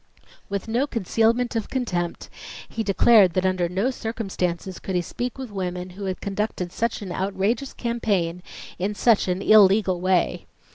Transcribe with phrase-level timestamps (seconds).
[0.49, 2.27] With no concealment of contempt,
[2.67, 7.03] he declared that under no circumstances could he speak with women who had conducted such
[7.03, 8.41] an outrageous campaign
[8.79, 10.47] in such an "illegal" way.